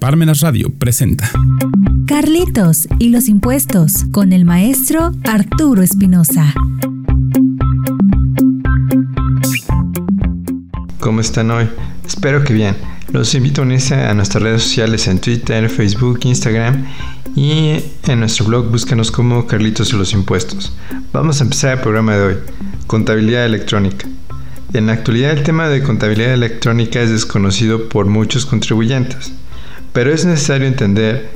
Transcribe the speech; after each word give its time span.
Parmenas 0.00 0.40
Radio 0.40 0.72
presenta 0.78 1.30
Carlitos 2.06 2.88
y 2.98 3.10
los 3.10 3.28
impuestos 3.28 4.06
con 4.10 4.32
el 4.32 4.46
maestro 4.46 5.12
Arturo 5.24 5.82
Espinosa. 5.82 6.54
¿Cómo 11.00 11.20
están 11.20 11.50
hoy? 11.50 11.68
Espero 12.06 12.42
que 12.44 12.54
bien. 12.54 12.76
Los 13.12 13.34
invito 13.34 13.60
a 13.60 13.64
unirse 13.66 13.94
a 13.94 14.14
nuestras 14.14 14.42
redes 14.42 14.62
sociales 14.62 15.06
en 15.06 15.18
Twitter, 15.18 15.68
Facebook, 15.68 16.20
Instagram 16.22 16.86
y 17.36 17.74
en 18.06 18.20
nuestro 18.20 18.46
blog 18.46 18.70
búscanos 18.70 19.10
como 19.10 19.46
Carlitos 19.46 19.92
y 19.92 19.96
los 19.96 20.14
impuestos. 20.14 20.72
Vamos 21.12 21.40
a 21.40 21.44
empezar 21.44 21.76
el 21.76 21.82
programa 21.82 22.16
de 22.16 22.22
hoy, 22.22 22.36
contabilidad 22.86 23.44
electrónica. 23.44 24.06
En 24.72 24.86
la 24.86 24.94
actualidad 24.94 25.32
el 25.32 25.42
tema 25.42 25.68
de 25.68 25.82
contabilidad 25.82 26.32
electrónica 26.32 27.02
es 27.02 27.10
desconocido 27.10 27.90
por 27.90 28.06
muchos 28.06 28.46
contribuyentes 28.46 29.34
pero 29.92 30.12
es 30.12 30.24
necesario 30.24 30.66
entender 30.66 31.30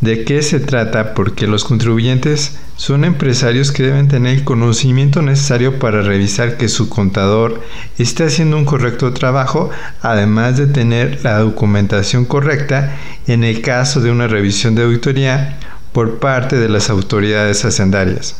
de 0.00 0.24
qué 0.24 0.42
se 0.42 0.60
trata 0.60 1.14
porque 1.14 1.46
los 1.46 1.64
contribuyentes 1.64 2.58
son 2.76 3.04
empresarios 3.04 3.72
que 3.72 3.82
deben 3.82 4.08
tener 4.08 4.36
el 4.36 4.44
conocimiento 4.44 5.22
necesario 5.22 5.78
para 5.78 6.02
revisar 6.02 6.58
que 6.58 6.68
su 6.68 6.90
contador 6.90 7.62
esté 7.98 8.24
haciendo 8.24 8.58
un 8.58 8.66
correcto 8.66 9.12
trabajo, 9.14 9.70
además 10.02 10.58
de 10.58 10.66
tener 10.66 11.20
la 11.24 11.38
documentación 11.38 12.26
correcta 12.26 12.96
en 13.26 13.42
el 13.42 13.62
caso 13.62 14.00
de 14.00 14.10
una 14.10 14.26
revisión 14.26 14.74
de 14.74 14.82
auditoría 14.82 15.58
por 15.92 16.18
parte 16.18 16.56
de 16.56 16.68
las 16.68 16.90
autoridades 16.90 17.64
hacendarias. 17.64 18.36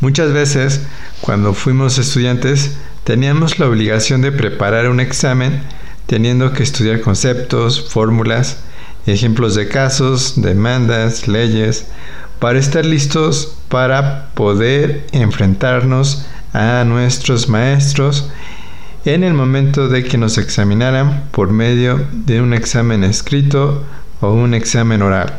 Muchas 0.00 0.32
veces, 0.32 0.82
cuando 1.22 1.54
fuimos 1.54 1.98
estudiantes, 1.98 2.76
teníamos 3.04 3.58
la 3.58 3.66
obligación 3.66 4.20
de 4.20 4.32
preparar 4.32 4.88
un 4.88 5.00
examen 5.00 5.62
teniendo 6.10 6.52
que 6.52 6.64
estudiar 6.64 7.02
conceptos, 7.02 7.88
fórmulas, 7.88 8.56
ejemplos 9.06 9.54
de 9.54 9.68
casos, 9.68 10.32
demandas, 10.42 11.28
leyes, 11.28 11.86
para 12.40 12.58
estar 12.58 12.84
listos 12.84 13.56
para 13.68 14.30
poder 14.34 15.06
enfrentarnos 15.12 16.26
a 16.52 16.82
nuestros 16.84 17.48
maestros 17.48 18.28
en 19.04 19.22
el 19.22 19.34
momento 19.34 19.86
de 19.86 20.02
que 20.02 20.18
nos 20.18 20.36
examinaran 20.36 21.28
por 21.30 21.52
medio 21.52 22.04
de 22.10 22.40
un 22.40 22.54
examen 22.54 23.04
escrito 23.04 23.84
o 24.20 24.32
un 24.32 24.52
examen 24.52 25.02
oral. 25.02 25.38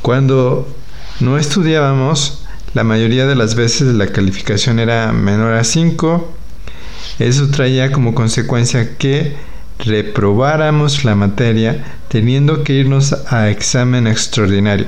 Cuando 0.00 0.72
no 1.18 1.38
estudiábamos, 1.38 2.44
la 2.72 2.84
mayoría 2.84 3.26
de 3.26 3.34
las 3.34 3.56
veces 3.56 3.94
la 3.94 4.06
calificación 4.06 4.78
era 4.78 5.10
menor 5.10 5.54
a 5.54 5.64
5 5.64 6.32
eso 7.18 7.48
traía 7.48 7.92
como 7.92 8.14
consecuencia 8.14 8.96
que 8.96 9.34
reprobáramos 9.78 11.04
la 11.04 11.14
materia 11.14 11.84
teniendo 12.08 12.64
que 12.64 12.74
irnos 12.74 13.12
a 13.28 13.50
examen 13.50 14.06
extraordinario, 14.06 14.86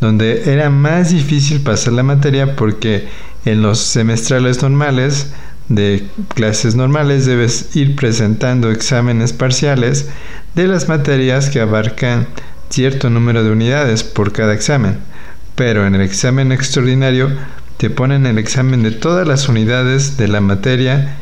donde 0.00 0.52
era 0.52 0.70
más 0.70 1.10
difícil 1.10 1.60
pasar 1.60 1.94
la 1.94 2.02
materia 2.02 2.56
porque 2.56 3.08
en 3.44 3.62
los 3.62 3.78
semestrales 3.78 4.62
normales 4.62 5.28
de 5.68 6.06
clases 6.34 6.74
normales 6.74 7.26
debes 7.26 7.76
ir 7.76 7.94
presentando 7.94 8.70
exámenes 8.70 9.32
parciales 9.32 10.08
de 10.54 10.66
las 10.66 10.88
materias 10.88 11.50
que 11.50 11.60
abarcan 11.60 12.26
cierto 12.70 13.10
número 13.10 13.44
de 13.44 13.50
unidades 13.50 14.02
por 14.02 14.32
cada 14.32 14.54
examen. 14.54 14.98
Pero 15.54 15.86
en 15.86 15.94
el 15.94 16.00
examen 16.00 16.52
extraordinario 16.52 17.30
te 17.76 17.90
ponen 17.90 18.26
el 18.26 18.38
examen 18.38 18.82
de 18.82 18.92
todas 18.92 19.26
las 19.26 19.48
unidades 19.48 20.16
de 20.16 20.28
la 20.28 20.40
materia 20.40 21.16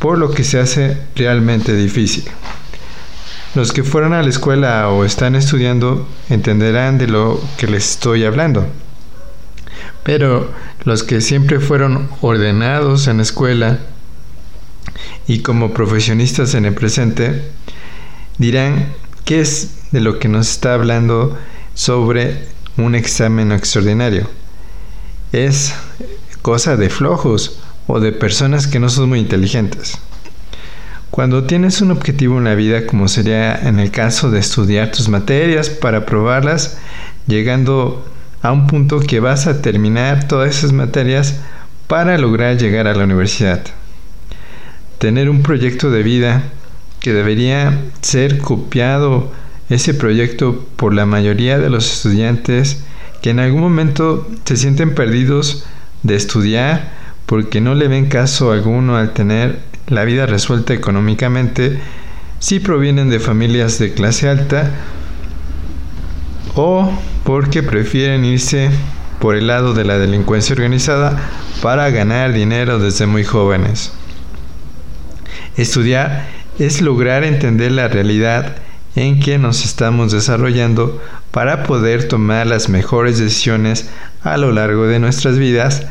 por 0.00 0.18
lo 0.18 0.30
que 0.32 0.42
se 0.42 0.58
hace 0.58 0.96
realmente 1.14 1.76
difícil. 1.76 2.24
Los 3.54 3.72
que 3.72 3.84
fueron 3.84 4.14
a 4.14 4.22
la 4.22 4.30
escuela 4.30 4.88
o 4.88 5.04
están 5.04 5.34
estudiando 5.36 6.08
entenderán 6.30 6.98
de 6.98 7.06
lo 7.06 7.40
que 7.58 7.66
les 7.66 7.90
estoy 7.90 8.24
hablando. 8.24 8.66
Pero 10.02 10.50
los 10.84 11.02
que 11.02 11.20
siempre 11.20 11.60
fueron 11.60 12.08
ordenados 12.22 13.06
en 13.08 13.18
la 13.18 13.24
escuela 13.24 13.78
y 15.26 15.40
como 15.40 15.74
profesionistas 15.74 16.54
en 16.54 16.64
el 16.64 16.74
presente 16.74 17.50
dirán 18.38 18.94
qué 19.26 19.40
es 19.40 19.74
de 19.90 20.00
lo 20.00 20.18
que 20.18 20.28
nos 20.28 20.50
está 20.50 20.72
hablando 20.72 21.38
sobre 21.74 22.48
un 22.78 22.94
examen 22.94 23.52
extraordinario. 23.52 24.28
Es 25.32 25.74
cosa 26.40 26.78
de 26.78 26.88
flojos 26.88 27.59
o 27.92 28.00
de 28.00 28.12
personas 28.12 28.66
que 28.66 28.78
no 28.78 28.88
son 28.88 29.08
muy 29.08 29.18
inteligentes. 29.18 29.98
Cuando 31.10 31.42
tienes 31.44 31.80
un 31.80 31.90
objetivo 31.90 32.38
en 32.38 32.44
la 32.44 32.54
vida, 32.54 32.86
como 32.86 33.08
sería 33.08 33.56
en 33.68 33.80
el 33.80 33.90
caso 33.90 34.30
de 34.30 34.38
estudiar 34.38 34.92
tus 34.92 35.08
materias 35.08 35.68
para 35.68 36.06
probarlas, 36.06 36.78
llegando 37.26 38.04
a 38.42 38.52
un 38.52 38.68
punto 38.68 39.00
que 39.00 39.18
vas 39.18 39.48
a 39.48 39.60
terminar 39.60 40.28
todas 40.28 40.56
esas 40.56 40.72
materias 40.72 41.40
para 41.88 42.16
lograr 42.16 42.56
llegar 42.58 42.86
a 42.86 42.94
la 42.94 43.04
universidad. 43.04 43.60
Tener 44.98 45.28
un 45.28 45.42
proyecto 45.42 45.90
de 45.90 46.04
vida 46.04 46.44
que 47.00 47.12
debería 47.12 47.76
ser 48.02 48.38
copiado 48.38 49.32
ese 49.68 49.94
proyecto 49.94 50.64
por 50.76 50.94
la 50.94 51.06
mayoría 51.06 51.58
de 51.58 51.70
los 51.70 51.92
estudiantes 51.92 52.84
que 53.20 53.30
en 53.30 53.40
algún 53.40 53.62
momento 53.62 54.28
se 54.44 54.56
sienten 54.56 54.94
perdidos 54.94 55.64
de 56.02 56.14
estudiar 56.14 56.99
porque 57.30 57.60
no 57.60 57.76
le 57.76 57.86
ven 57.86 58.06
caso 58.06 58.50
alguno 58.50 58.96
al 58.96 59.12
tener 59.12 59.60
la 59.86 60.02
vida 60.02 60.26
resuelta 60.26 60.74
económicamente 60.74 61.78
si 62.40 62.58
provienen 62.58 63.08
de 63.08 63.20
familias 63.20 63.78
de 63.78 63.94
clase 63.94 64.28
alta 64.28 64.72
o 66.56 66.90
porque 67.22 67.62
prefieren 67.62 68.24
irse 68.24 68.70
por 69.20 69.36
el 69.36 69.46
lado 69.46 69.74
de 69.74 69.84
la 69.84 69.96
delincuencia 69.96 70.54
organizada 70.54 71.20
para 71.62 71.88
ganar 71.90 72.32
dinero 72.32 72.80
desde 72.80 73.06
muy 73.06 73.22
jóvenes. 73.22 73.92
Estudiar 75.56 76.26
es 76.58 76.80
lograr 76.80 77.22
entender 77.22 77.70
la 77.70 77.86
realidad 77.86 78.56
en 78.96 79.20
que 79.20 79.38
nos 79.38 79.64
estamos 79.64 80.10
desarrollando 80.10 81.00
para 81.30 81.62
poder 81.62 82.08
tomar 82.08 82.48
las 82.48 82.68
mejores 82.68 83.20
decisiones 83.20 83.88
a 84.24 84.36
lo 84.36 84.50
largo 84.50 84.88
de 84.88 84.98
nuestras 84.98 85.38
vidas 85.38 85.86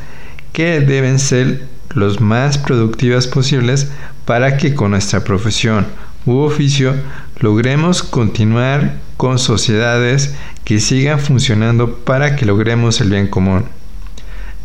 que 0.53 0.79
deben 0.81 1.19
ser 1.19 1.65
los 1.93 2.21
más 2.21 2.57
productivas 2.57 3.27
posibles 3.27 3.89
para 4.25 4.57
que 4.57 4.75
con 4.75 4.91
nuestra 4.91 5.23
profesión 5.23 5.87
u 6.25 6.37
oficio 6.39 6.93
logremos 7.39 8.03
continuar 8.03 8.95
con 9.17 9.39
sociedades 9.39 10.35
que 10.63 10.79
sigan 10.79 11.19
funcionando 11.19 11.95
para 11.95 12.35
que 12.35 12.45
logremos 12.45 13.01
el 13.01 13.09
bien 13.09 13.27
común. 13.27 13.65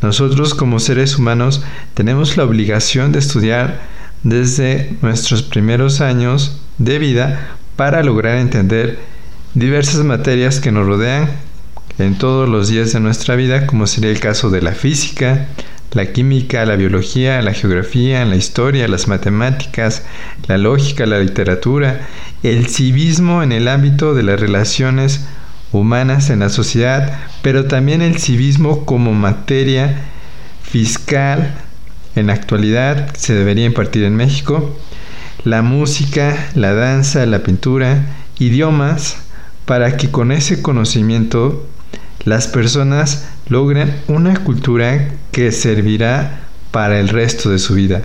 Nosotros 0.02 0.54
como 0.54 0.80
seres 0.80 1.18
humanos 1.18 1.62
tenemos 1.94 2.36
la 2.36 2.44
obligación 2.44 3.12
de 3.12 3.20
estudiar 3.20 3.80
desde 4.22 4.96
nuestros 5.00 5.42
primeros 5.42 6.00
años 6.00 6.60
de 6.78 6.98
vida 6.98 7.56
para 7.76 8.02
lograr 8.02 8.36
entender 8.36 8.98
diversas 9.54 10.04
materias 10.04 10.60
que 10.60 10.72
nos 10.72 10.86
rodean 10.86 11.30
en 11.98 12.18
todos 12.18 12.48
los 12.48 12.68
días 12.68 12.92
de 12.92 13.00
nuestra 13.00 13.36
vida, 13.36 13.66
como 13.66 13.86
sería 13.86 14.10
el 14.10 14.20
caso 14.20 14.50
de 14.50 14.62
la 14.62 14.72
física, 14.72 15.46
la 15.94 16.12
química, 16.12 16.66
la 16.66 16.76
biología, 16.76 17.40
la 17.40 17.54
geografía, 17.54 18.24
la 18.24 18.36
historia, 18.36 18.88
las 18.88 19.08
matemáticas, 19.08 20.02
la 20.48 20.58
lógica, 20.58 21.06
la 21.06 21.20
literatura, 21.20 22.00
el 22.42 22.68
civismo 22.68 23.42
en 23.42 23.52
el 23.52 23.68
ámbito 23.68 24.14
de 24.14 24.24
las 24.24 24.40
relaciones 24.40 25.26
humanas 25.72 26.30
en 26.30 26.40
la 26.40 26.48
sociedad, 26.48 27.18
pero 27.42 27.66
también 27.66 28.02
el 28.02 28.18
civismo 28.18 28.84
como 28.84 29.12
materia 29.12 30.02
fiscal 30.62 31.54
en 32.16 32.28
la 32.28 32.34
actualidad 32.34 33.14
se 33.16 33.34
debería 33.34 33.66
impartir 33.66 34.04
en 34.04 34.16
México, 34.16 34.76
la 35.44 35.62
música, 35.62 36.48
la 36.54 36.74
danza, 36.74 37.26
la 37.26 37.42
pintura, 37.42 38.06
idiomas, 38.38 39.16
para 39.64 39.96
que 39.96 40.10
con 40.10 40.32
ese 40.32 40.62
conocimiento 40.62 41.66
las 42.24 42.48
personas 42.48 43.26
logren 43.48 43.94
una 44.08 44.34
cultura 44.42 45.10
que 45.32 45.52
servirá 45.52 46.40
para 46.70 46.98
el 46.98 47.08
resto 47.08 47.50
de 47.50 47.58
su 47.58 47.74
vida, 47.74 48.02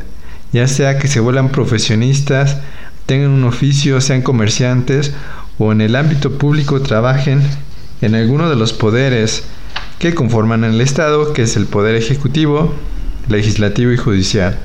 ya 0.52 0.68
sea 0.68 1.00
que 1.00 1.08
se 1.08 1.20
vuelvan 1.20 1.50
profesionistas, 1.50 2.58
tengan 3.06 3.32
un 3.32 3.44
oficio, 3.46 4.02
sean 4.02 4.22
comerciantes 4.22 5.14
o 5.58 5.72
en 5.72 5.82
el 5.82 5.96
ámbito 5.96 6.38
público 6.38 6.82
trabajen 6.82 7.42
en 8.02 8.16
alguno 8.16 8.50
de 8.50 8.56
los 8.56 8.74
poderes 8.74 9.44
que 9.98 10.14
conforman 10.14 10.64
el 10.64 10.80
Estado, 10.82 11.34
que 11.34 11.44
es 11.44 11.58
el 11.58 11.66
poder 11.66 11.96
ejecutivo, 11.96 12.74
legislativo 13.28 13.92
y 13.92 13.98
judicial. 13.98 14.60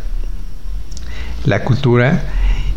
La 1.44 1.64
cultura 1.64 2.22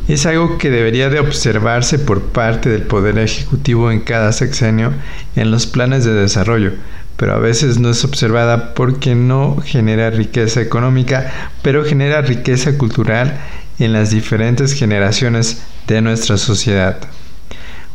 es 0.08 0.26
algo 0.26 0.58
que 0.58 0.70
debería 0.70 1.10
de 1.10 1.20
observarse 1.20 2.00
por 2.00 2.22
parte 2.24 2.70
del 2.70 2.84
Poder 2.84 3.18
Ejecutivo 3.18 3.92
en 3.92 4.00
cada 4.00 4.32
sexenio 4.32 4.94
en 5.36 5.52
los 5.52 5.68
planes 5.68 6.06
de 6.06 6.14
desarrollo, 6.14 6.72
pero 7.18 7.34
a 7.34 7.40
veces 7.40 7.80
no 7.80 7.90
es 7.90 8.06
observada 8.06 8.74
porque 8.74 9.16
no 9.16 9.58
genera 9.66 10.12
riqueza 10.12 10.62
económica, 10.62 11.32
pero 11.64 11.84
genera 11.84 12.22
riqueza 12.22 12.78
cultural 12.78 13.38
en 13.80 13.92
las 13.92 14.12
diferentes 14.12 14.74
generaciones 14.74 15.64
de 15.88 16.02
nuestra 16.02 16.38
sociedad. 16.38 16.98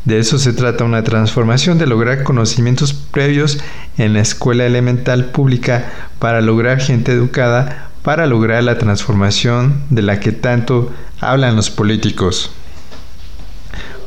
De 0.04 0.18
eso 0.18 0.38
se 0.38 0.52
trata 0.52 0.84
una 0.84 1.04
transformación 1.04 1.78
de 1.78 1.86
lograr 1.86 2.24
conocimientos 2.24 2.92
previos 2.92 3.60
en 3.96 4.14
la 4.14 4.20
escuela 4.20 4.66
elemental 4.66 5.26
pública 5.26 5.92
para 6.18 6.40
lograr 6.40 6.80
gente 6.80 7.12
educada, 7.12 7.90
para 8.02 8.26
lograr 8.26 8.64
la 8.64 8.78
transformación 8.78 9.82
de 9.90 10.02
la 10.02 10.18
que 10.18 10.32
tanto 10.32 10.92
hablan 11.20 11.54
los 11.54 11.70
políticos. 11.70 12.50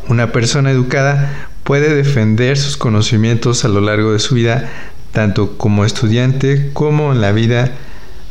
Una 0.10 0.34
persona 0.34 0.70
educada 0.70 1.48
puede 1.64 1.96
defender 1.96 2.58
sus 2.58 2.76
conocimientos 2.76 3.64
a 3.64 3.70
lo 3.70 3.80
largo 3.80 4.12
de 4.12 4.20
su 4.20 4.36
vida, 4.36 4.70
tanto 5.16 5.58
como 5.58 5.86
estudiante 5.86 6.72
como 6.74 7.14
en 7.14 7.22
la 7.22 7.32
vida 7.32 7.72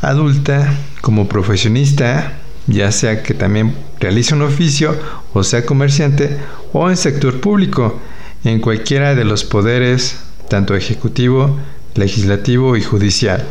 adulta, 0.03 0.77
como 1.01 1.29
profesionista, 1.29 2.35
ya 2.67 2.93
sea 2.93 3.23
que 3.23 3.33
también 3.33 3.75
realice 3.99 4.35
un 4.35 4.43
oficio 4.43 4.95
o 5.33 5.43
sea 5.45 5.65
comerciante 5.65 6.37
o 6.75 6.91
en 6.91 6.99
sector 6.99 7.41
público, 7.41 7.99
en 8.45 8.61
cualquiera 8.61 9.15
de 9.15 9.25
los 9.25 9.45
poderes, 9.45 10.19
tanto 10.51 10.77
ejecutivo, 10.77 11.59
legislativo 11.95 12.77
y 12.77 12.83
judicial. 12.83 13.47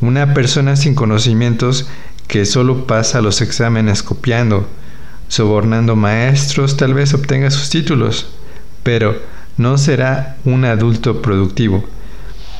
Una 0.00 0.32
persona 0.32 0.76
sin 0.76 0.94
conocimientos 0.94 1.90
que 2.26 2.46
solo 2.46 2.86
pasa 2.86 3.20
los 3.20 3.42
exámenes 3.42 4.02
copiando, 4.02 4.66
sobornando 5.28 5.94
maestros, 5.94 6.78
tal 6.78 6.94
vez 6.94 7.12
obtenga 7.12 7.50
sus 7.50 7.68
títulos, 7.68 8.28
pero 8.82 9.20
no 9.58 9.76
será 9.76 10.38
un 10.46 10.64
adulto 10.64 11.20
productivo 11.20 11.84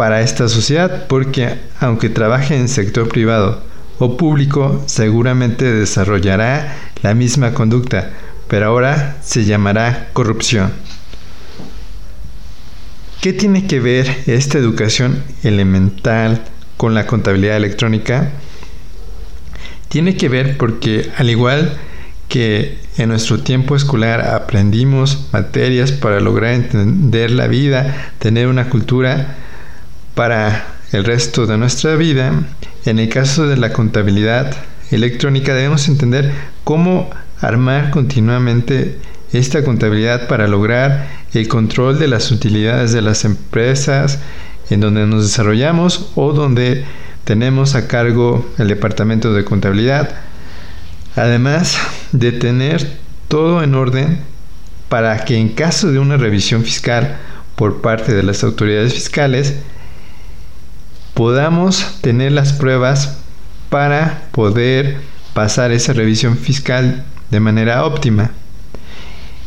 para 0.01 0.23
esta 0.23 0.49
sociedad 0.49 1.09
porque 1.09 1.59
aunque 1.79 2.09
trabaje 2.09 2.57
en 2.57 2.71
sector 2.71 3.07
privado 3.11 3.63
o 3.99 4.17
público, 4.17 4.83
seguramente 4.87 5.71
desarrollará 5.71 6.75
la 7.03 7.13
misma 7.13 7.53
conducta, 7.53 8.09
pero 8.49 8.65
ahora 8.65 9.19
se 9.21 9.45
llamará 9.45 10.09
corrupción. 10.15 10.73
¿Qué 13.21 13.35
tiene 13.35 13.67
que 13.67 13.79
ver 13.79 14.23
esta 14.25 14.57
educación 14.57 15.23
elemental 15.43 16.45
con 16.79 16.95
la 16.95 17.07
contabilidad 17.07 17.59
electrónica? 17.59 18.31
Tiene 19.91 20.17
que 20.17 20.31
ver 20.31 20.57
porque 20.57 21.11
al 21.19 21.29
igual 21.29 21.77
que 22.31 22.79
en 22.97 23.11
nuestro 23.11 23.41
tiempo 23.41 23.77
escolar 23.77 24.23
aprendimos 24.23 25.29
materias 25.31 25.93
para 25.93 26.21
lograr 26.21 26.55
entender 26.55 27.31
la 27.33 27.49
vida, 27.49 28.15
tener 28.19 28.47
una 28.47 28.71
cultura 28.71 29.37
para 30.21 30.67
el 30.93 31.05
resto 31.05 31.47
de 31.47 31.57
nuestra 31.57 31.97
vida, 31.97 32.31
en 32.85 32.99
el 32.99 33.09
caso 33.09 33.47
de 33.47 33.57
la 33.57 33.73
contabilidad 33.73 34.55
electrónica 34.91 35.55
debemos 35.55 35.89
entender 35.89 36.31
cómo 36.63 37.09
armar 37.41 37.89
continuamente 37.89 38.99
esta 39.33 39.65
contabilidad 39.65 40.29
para 40.29 40.47
lograr 40.47 41.09
el 41.33 41.49
control 41.49 41.99
de 41.99 42.09
las 42.09 42.31
utilidades 42.33 42.93
de 42.93 43.01
las 43.01 43.25
empresas 43.25 44.19
en 44.69 44.81
donde 44.81 45.07
nos 45.07 45.23
desarrollamos 45.23 46.11
o 46.17 46.35
donde 46.35 46.85
tenemos 47.25 47.75
a 47.75 47.89
cargo 47.89 48.47
el 48.59 48.69
departamento 48.69 49.33
de 49.33 49.47
contabilidad. 49.47 50.17
Además 51.17 51.79
de 52.13 52.33
tener 52.33 52.87
todo 53.29 53.63
en 53.63 53.75
orden 53.75 54.21
para 54.91 55.25
que 55.25 55.39
en 55.39 55.49
caso 55.49 55.91
de 55.91 55.99
una 55.99 56.19
revisión 56.19 56.63
fiscal 56.63 57.17
por 57.57 57.81
parte 57.81 58.13
de 58.13 58.23
las 58.23 58.45
autoridades 58.45 58.93
fiscales 58.93 59.55
podamos 61.21 61.99
tener 62.01 62.33
las 62.33 62.55
pruebas 62.55 63.19
para 63.69 64.23
poder 64.33 65.03
pasar 65.35 65.71
esa 65.71 65.93
revisión 65.93 66.39
fiscal 66.39 67.05
de 67.31 67.41
manera 67.41 67.85
óptima. 67.85 68.31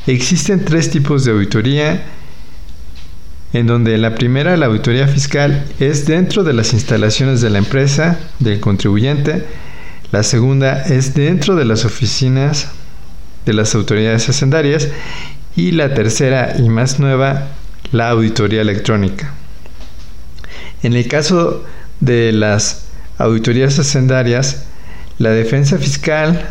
Existen 0.06 0.66
tres 0.66 0.92
tipos 0.92 1.26
de 1.26 1.32
auditoría, 1.32 2.04
en 3.54 3.66
donde 3.66 3.98
la 3.98 4.14
primera, 4.14 4.56
la 4.56 4.68
auditoría 4.68 5.08
fiscal, 5.08 5.66
es 5.80 6.06
dentro 6.06 6.44
de 6.44 6.54
las 6.54 6.74
instalaciones 6.74 7.42
de 7.42 7.50
la 7.50 7.58
empresa, 7.58 8.20
del 8.38 8.60
contribuyente, 8.60 9.44
la 10.12 10.22
segunda 10.22 10.80
es 10.84 11.16
dentro 11.16 11.56
de 11.56 11.66
las 11.66 11.86
oficinas 11.86 12.68
de 13.48 13.54
las 13.54 13.74
autoridades 13.74 14.30
hacendarias 14.30 14.90
y 15.56 15.72
la 15.72 15.96
tercera 15.96 16.54
y 16.56 16.70
más 16.70 17.00
nueva, 17.00 17.48
la 17.92 18.12
auditoría 18.12 18.62
electrónica. 18.62 19.34
En 20.84 20.94
el 20.94 21.08
caso 21.08 21.64
de 22.02 22.34
las 22.34 22.86
auditorías 23.18 23.80
hacendarias, 23.80 24.66
la 25.18 25.30
defensa 25.30 25.78
fiscal 25.78 26.46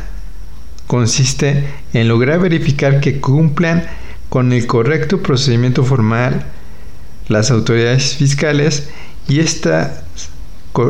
consiste 0.87 1.64
en 1.93 2.08
lograr 2.08 2.40
verificar 2.40 3.00
que 3.00 3.20
cumplan 3.20 3.87
con 4.31 4.52
el 4.52 4.67
correcto 4.67 5.23
procedimiento 5.23 5.84
formal 5.84 6.46
las 7.29 7.50
autoridades 7.50 8.17
fiscales 8.17 8.88
y 9.29 9.40
esta, 9.40 10.02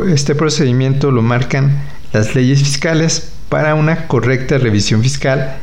este 0.09 0.35
procedimiento 0.35 1.11
lo 1.11 1.23
marcan 1.23 1.83
las 2.13 2.35
leyes 2.35 2.63
fiscales 2.63 3.33
para 3.49 3.75
una 3.75 4.07
correcta 4.07 4.59
revisión 4.59 5.03
fiscal. 5.03 5.57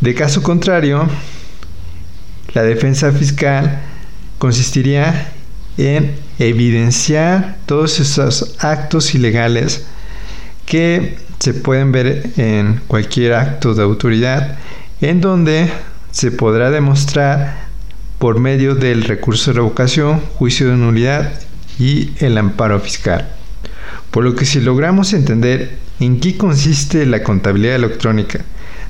De 0.00 0.14
caso 0.14 0.42
contrario, 0.42 1.08
la 2.54 2.62
defensa 2.62 3.10
fiscal 3.10 3.80
consistiría 4.38 5.32
en 5.76 6.27
evidenciar 6.38 7.56
todos 7.66 8.00
esos 8.00 8.54
actos 8.58 9.14
ilegales 9.14 9.86
que 10.66 11.18
se 11.38 11.54
pueden 11.54 11.92
ver 11.92 12.30
en 12.36 12.80
cualquier 12.86 13.34
acto 13.34 13.74
de 13.74 13.82
autoridad 13.82 14.58
en 15.00 15.20
donde 15.20 15.70
se 16.10 16.30
podrá 16.30 16.70
demostrar 16.70 17.68
por 18.18 18.40
medio 18.40 18.74
del 18.74 19.04
recurso 19.04 19.50
de 19.50 19.56
revocación, 19.56 20.20
juicio 20.34 20.68
de 20.68 20.76
nulidad 20.76 21.32
y 21.78 22.10
el 22.18 22.36
amparo 22.36 22.80
fiscal. 22.80 23.28
Por 24.10 24.24
lo 24.24 24.34
que 24.34 24.44
si 24.44 24.60
logramos 24.60 25.12
entender 25.12 25.78
en 26.00 26.18
qué 26.18 26.36
consiste 26.36 27.06
la 27.06 27.22
contabilidad 27.22 27.76
electrónica, 27.76 28.40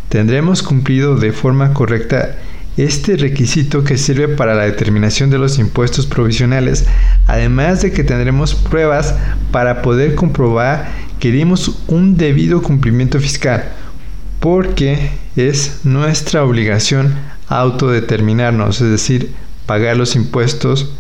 tendremos 0.09 0.63
cumplido 0.63 1.17
de 1.17 1.33
forma 1.33 1.75
correcta 1.75 2.37
este 2.79 3.17
requisito 3.17 3.83
que 3.83 3.99
sirve 3.99 4.29
para 4.29 4.55
la 4.55 4.63
determinación 4.63 5.31
de 5.31 5.39
los 5.39 5.59
impuestos 5.59 6.07
provisionales, 6.07 6.87
además 7.27 7.83
de 7.83 7.91
que 7.91 8.05
tendremos 8.05 8.55
pruebas 8.55 9.17
para 9.51 9.83
poder 9.83 10.15
comprobar 10.15 10.89
que 11.19 11.33
dimos 11.33 11.83
un 11.89 12.17
debido 12.17 12.63
cumplimiento 12.63 13.19
fiscal, 13.19 13.73
porque 14.39 15.11
es 15.35 15.81
nuestra 15.83 16.45
obligación 16.45 17.15
autodeterminarnos, 17.49 18.81
es 18.81 18.91
decir, 18.91 19.35
pagar 19.67 19.97
los 19.97 20.15
impuestos, 20.15 20.95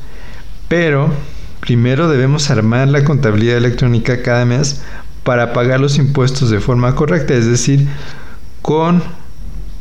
pero 0.67 1.12
primero 1.61 2.09
debemos 2.09 2.50
armar 2.50 2.88
la 2.88 3.05
contabilidad 3.05 3.57
electrónica 3.57 4.23
cada 4.23 4.45
mes 4.45 4.83
para 5.23 5.53
pagar 5.53 5.79
los 5.79 5.97
impuestos 5.97 6.50
de 6.50 6.59
forma 6.59 6.97
correcta, 6.97 7.35
es 7.35 7.47
decir, 7.47 7.87
con 8.62 9.03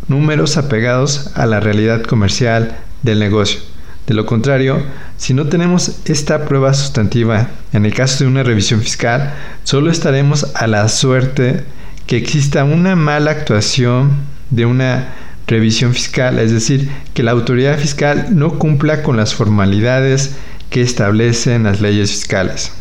números 0.07 0.57
apegados 0.57 1.31
a 1.35 1.45
la 1.45 1.59
realidad 1.59 2.03
comercial 2.03 2.77
del 3.03 3.19
negocio. 3.19 3.59
De 4.07 4.13
lo 4.13 4.25
contrario, 4.25 4.81
si 5.17 5.33
no 5.33 5.47
tenemos 5.47 5.99
esta 6.05 6.45
prueba 6.45 6.73
sustantiva, 6.73 7.49
en 7.73 7.85
el 7.85 7.93
caso 7.93 8.23
de 8.23 8.29
una 8.29 8.43
revisión 8.43 8.81
fiscal, 8.81 9.33
solo 9.63 9.91
estaremos 9.91 10.47
a 10.55 10.67
la 10.67 10.87
suerte 10.87 11.65
que 12.05 12.15
exista 12.15 12.63
una 12.63 12.95
mala 12.95 13.31
actuación 13.31 14.11
de 14.49 14.65
una 14.65 15.09
revisión 15.45 15.93
fiscal, 15.93 16.39
es 16.39 16.51
decir, 16.51 16.89
que 17.13 17.23
la 17.23 17.31
autoridad 17.31 17.77
fiscal 17.77 18.27
no 18.31 18.59
cumpla 18.59 19.03
con 19.03 19.17
las 19.17 19.33
formalidades 19.33 20.35
que 20.69 20.81
establecen 20.81 21.63
las 21.63 21.81
leyes 21.81 22.11
fiscales. 22.11 22.71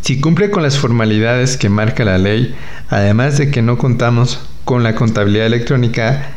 Si 0.00 0.20
cumple 0.20 0.50
con 0.50 0.64
las 0.64 0.78
formalidades 0.78 1.56
que 1.56 1.68
marca 1.68 2.04
la 2.04 2.18
ley, 2.18 2.56
además 2.88 3.38
de 3.38 3.52
que 3.52 3.62
no 3.62 3.78
contamos 3.78 4.40
con 4.64 4.82
la 4.82 4.94
contabilidad 4.94 5.46
electrónica, 5.46 6.30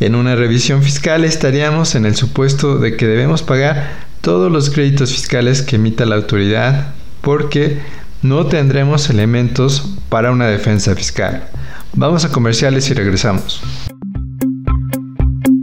en 0.00 0.14
una 0.14 0.36
revisión 0.36 0.82
fiscal 0.82 1.24
estaríamos 1.24 1.94
en 1.94 2.06
el 2.06 2.14
supuesto 2.14 2.78
de 2.78 2.96
que 2.96 3.06
debemos 3.06 3.42
pagar 3.42 3.90
todos 4.20 4.50
los 4.50 4.70
créditos 4.70 5.12
fiscales 5.12 5.62
que 5.62 5.76
emita 5.76 6.06
la 6.06 6.16
autoridad 6.16 6.94
porque 7.20 7.80
no 8.22 8.46
tendremos 8.46 9.10
elementos 9.10 9.96
para 10.08 10.30
una 10.30 10.46
defensa 10.46 10.94
fiscal. 10.94 11.48
Vamos 11.94 12.24
a 12.24 12.30
comerciales 12.30 12.90
y 12.90 12.94
regresamos. 12.94 13.60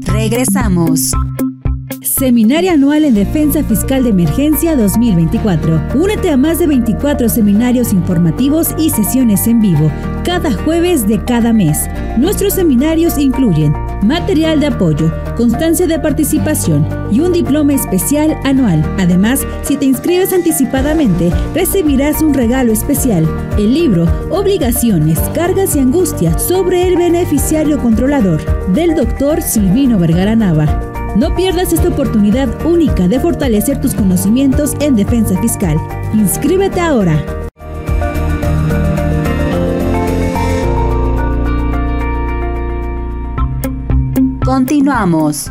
Regresamos. 0.05 1.11
Seminario 2.17 2.71
Anual 2.71 3.03
en 3.03 3.13
Defensa 3.13 3.61
Fiscal 3.61 4.05
de 4.05 4.11
Emergencia 4.11 4.77
2024. 4.77 5.81
Únete 5.95 6.29
a 6.29 6.37
más 6.37 6.59
de 6.59 6.67
24 6.67 7.27
seminarios 7.27 7.91
informativos 7.91 8.69
y 8.77 8.89
sesiones 8.89 9.47
en 9.47 9.59
vivo, 9.59 9.91
cada 10.23 10.53
jueves 10.53 11.05
de 11.09 11.21
cada 11.25 11.51
mes. 11.51 11.89
Nuestros 12.17 12.53
seminarios 12.53 13.17
incluyen 13.17 13.73
material 14.01 14.61
de 14.61 14.67
apoyo, 14.67 15.11
constancia 15.35 15.87
de 15.87 15.99
participación 15.99 16.87
y 17.11 17.19
un 17.19 17.33
diploma 17.33 17.73
especial 17.73 18.37
anual. 18.45 18.81
Además, 18.97 19.45
si 19.63 19.75
te 19.75 19.83
inscribes 19.83 20.31
anticipadamente, 20.31 21.33
recibirás 21.53 22.21
un 22.21 22.33
regalo 22.33 22.71
especial, 22.71 23.27
el 23.57 23.73
libro 23.73 24.05
Obligaciones, 24.29 25.19
Cargas 25.33 25.75
y 25.75 25.79
Angustias 25.79 26.41
sobre 26.41 26.87
el 26.87 26.95
beneficiario 26.95 27.77
controlador 27.77 28.41
del 28.73 28.95
doctor 28.95 29.41
Silvino 29.41 29.99
Vergara 29.99 30.37
Nava. 30.37 30.94
No 31.15 31.33
pierdas 31.33 31.71
esta 31.71 31.87
oportunidad 31.87 32.65
única 32.65 33.07
de 33.07 33.21
fortalecer 33.21 33.79
tus 33.79 33.95
conocimientos 33.95 34.73
en 34.81 34.97
defensa 34.97 35.39
fiscal. 35.41 35.77
Inscríbete 36.13 36.81
ahora. 36.81 37.23
Continuamos. 44.43 45.49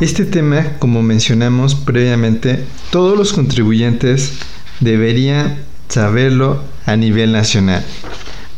Este 0.00 0.24
tema, 0.24 0.78
como 0.78 1.02
mencionamos 1.02 1.74
previamente, 1.74 2.64
todos 2.90 3.18
los 3.18 3.34
contribuyentes 3.34 4.38
deberían 4.80 5.58
saberlo 5.88 6.62
a 6.86 6.96
nivel 6.96 7.32
nacional. 7.32 7.84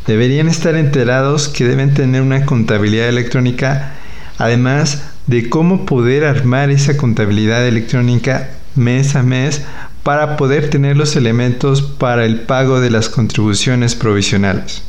Deberían 0.09 0.47
estar 0.47 0.75
enterados 0.75 1.49
que 1.49 1.67
deben 1.67 1.93
tener 1.93 2.23
una 2.23 2.43
contabilidad 2.43 3.09
electrónica, 3.09 3.91
además 4.39 5.03
de 5.27 5.51
cómo 5.51 5.85
poder 5.85 6.25
armar 6.25 6.71
esa 6.71 6.97
contabilidad 6.97 7.67
electrónica 7.67 8.49
mes 8.73 9.15
a 9.15 9.21
mes 9.21 9.61
para 10.01 10.35
poder 10.35 10.71
tener 10.71 10.97
los 10.97 11.15
elementos 11.15 11.83
para 11.83 12.25
el 12.25 12.39
pago 12.39 12.81
de 12.81 12.89
las 12.89 13.07
contribuciones 13.07 13.93
provisionales. 13.93 14.81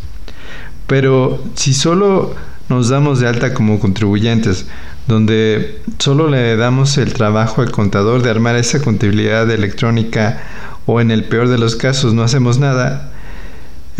Pero 0.87 1.45
si 1.55 1.75
solo 1.75 2.35
nos 2.71 2.89
damos 2.89 3.21
de 3.21 3.29
alta 3.29 3.53
como 3.53 3.79
contribuyentes, 3.79 4.65
donde 5.07 5.83
solo 5.99 6.31
le 6.31 6.57
damos 6.57 6.97
el 6.97 7.13
trabajo 7.13 7.61
al 7.61 7.71
contador 7.71 8.23
de 8.23 8.31
armar 8.31 8.57
esa 8.57 8.81
contabilidad 8.81 9.51
electrónica 9.51 10.41
o 10.87 10.99
en 10.99 11.11
el 11.11 11.25
peor 11.25 11.49
de 11.49 11.59
los 11.59 11.77
casos 11.77 12.15
no 12.15 12.23
hacemos 12.23 12.59
nada, 12.59 13.13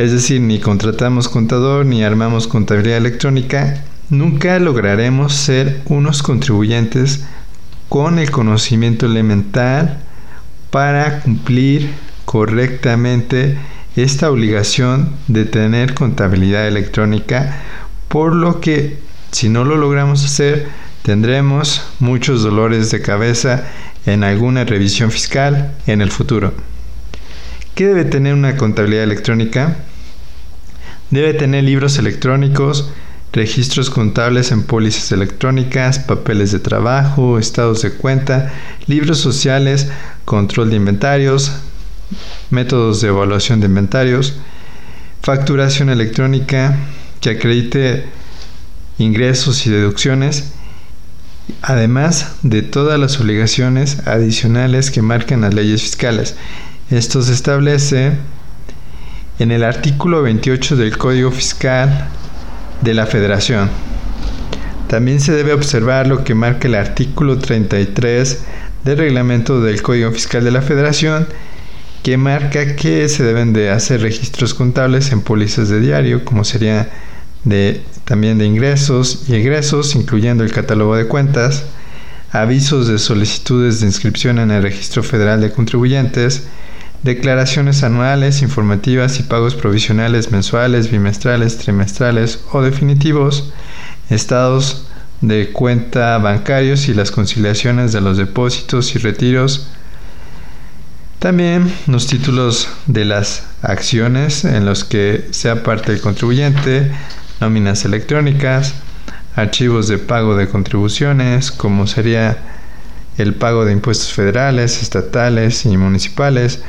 es 0.01 0.13
decir, 0.13 0.41
ni 0.41 0.61
contratamos 0.61 1.29
contador 1.29 1.85
ni 1.85 2.03
armamos 2.03 2.49
contabilidad 2.49 2.97
electrónica, 2.97 3.85
nunca 4.09 4.59
lograremos 4.59 5.35
ser 5.35 5.83
unos 5.85 6.23
contribuyentes 6.23 7.23
con 7.91 8.19
el 8.19 8.31
conocimiento 8.31 9.05
elemental 9.05 9.99
para 10.71 11.21
cumplir 11.21 11.91
correctamente 12.25 13.59
esta 13.95 14.31
obligación 14.31 15.11
de 15.29 15.45
tener 15.45 15.93
contabilidad 15.93 16.67
electrónica, 16.67 17.61
por 18.09 18.35
lo 18.35 18.61
que 18.63 18.99
si 19.33 19.51
no 19.51 19.67
lo 19.67 19.77
logramos 19.77 20.25
hacer, 20.25 20.69
tendremos 21.03 21.83
muchos 21.99 22.43
dolores 22.43 22.91
de 22.91 23.03
cabeza 23.03 23.65
en 24.07 24.25
alguna 24.25 24.65
revisión 24.65 25.11
fiscal 25.11 25.75
en 25.87 26.01
el 26.01 26.11
futuro. 26.11 26.55
¿Qué 27.75 27.87
debe 27.87 28.07
tener 28.07 28.33
una 28.33 28.57
contabilidad 28.57 29.05
electrónica? 29.05 29.77
Debe 31.11 31.35
tener 31.35 31.65
libros 31.65 31.99
electrónicos, 31.99 32.91
registros 33.33 33.91
contables 33.91 34.53
en 34.53 34.63
pólizas 34.63 35.11
electrónicas, 35.13 35.99
papeles 35.99 36.53
de 36.53 36.61
trabajo, 36.61 37.39
estados 37.39 37.83
de 37.83 37.93
cuenta, 37.93 38.53
libros 38.87 39.19
sociales, 39.19 39.89
control 40.25 40.71
de 40.71 40.77
inventarios, 40.77 41.53
métodos 42.51 43.01
de 43.01 43.09
evaluación 43.09 43.61
de 43.61 43.67
inventarios, 43.67 44.35
facturación 45.23 45.91
electrónica 45.91 46.77
que 47.21 47.31
acredite 47.31 48.07
ingresos 48.99 49.67
y 49.67 49.71
deducciones, 49.71 50.53
además 51.63 52.37
de 52.43 52.63
todas 52.63 52.99
las 52.99 53.21
obligaciones 53.21 54.07
adicionales 54.07 54.91
que 54.91 55.03
marcan 55.03 55.41
las 55.41 55.55
leyes 55.55 55.83
fiscales. 55.83 56.37
Esto 56.91 57.23
se 57.23 57.33
establece 57.33 58.13
en 59.41 59.51
el 59.53 59.65
artículo 59.65 60.23
28 60.23 60.77
del 60.77 60.99
Código 60.99 61.31
Fiscal 61.31 62.09
de 62.83 62.93
la 62.93 63.07
Federación. 63.07 63.71
También 64.87 65.19
se 65.19 65.33
debe 65.33 65.55
observar 65.55 66.07
lo 66.07 66.25
que 66.25 66.35
marca 66.35 66.69
el 66.69 66.75
artículo 66.75 67.39
33 67.39 68.45
del 68.85 68.99
reglamento 68.99 69.63
del 69.63 69.81
Código 69.81 70.13
Fiscal 70.13 70.45
de 70.45 70.51
la 70.51 70.61
Federación 70.61 71.27
que 72.03 72.19
marca 72.19 72.77
que 72.77 73.09
se 73.09 73.25
deben 73.25 73.55
de 73.55 73.71
hacer 73.71 74.03
registros 74.03 74.53
contables 74.53 75.11
en 75.11 75.23
pólizas 75.23 75.71
de 75.71 75.81
diario, 75.81 76.23
como 76.27 76.45
sería 76.45 76.91
también 78.05 78.37
de 78.37 78.45
ingresos 78.45 79.25
y 79.27 79.37
egresos, 79.37 79.95
incluyendo 79.95 80.45
el 80.45 80.53
catálogo 80.53 80.97
de 80.97 81.07
cuentas, 81.07 81.65
avisos 82.31 82.89
de 82.89 82.99
solicitudes 82.99 83.81
de 83.81 83.87
inscripción 83.87 84.39
en 84.39 84.51
el 84.51 84.63
Registro 84.63 85.03
Federal 85.03 85.41
de 85.41 85.51
Contribuyentes, 85.51 86.45
declaraciones 87.03 87.83
anuales, 87.83 88.43
informativas 88.43 89.19
y 89.21 89.23
pagos 89.23 89.55
provisionales 89.55 90.31
mensuales, 90.31 90.91
bimestrales, 90.91 91.59
trimestrales 91.59 92.45
o 92.53 92.63
definitivos, 92.63 93.53
estados 94.11 94.87
de 95.21 95.51
cuenta 95.53 96.19
bancarios 96.19 96.89
y 96.89 96.95
las 96.95 97.11
conciliaciones 97.11 97.93
de 97.93 98.01
los 98.01 98.17
depósitos 98.17 98.95
y 98.95 98.99
retiros, 98.99 99.69
también 101.19 101.71
los 101.87 102.07
títulos 102.07 102.69
de 102.87 103.05
las 103.05 103.45
acciones 103.61 104.45
en 104.45 104.65
los 104.65 104.85
que 104.85 105.29
sea 105.33 105.63
parte 105.63 105.93
el 105.93 106.01
contribuyente, 106.01 106.91
nóminas 107.41 107.85
electrónicas, 107.85 108.75
archivos 109.37 109.89
de 109.89 109.99
pago 109.99 110.35
de 110.35 110.49
contribuciones, 110.49 111.51
como 111.51 111.87
sería 111.87 112.39
el 113.19 113.35
pago 113.35 113.65
de 113.65 113.73
impuestos 113.73 114.13
federales, 114.13 114.83
estatales 114.83 115.67
y 115.67 115.77
municipales, 115.77 116.63